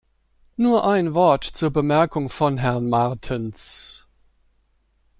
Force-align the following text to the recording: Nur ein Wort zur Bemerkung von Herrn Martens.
Nur 0.57 0.87
ein 0.89 1.13
Wort 1.13 1.43
zur 1.43 1.69
Bemerkung 1.69 2.29
von 2.31 2.57
Herrn 2.57 2.89
Martens. 2.89 4.07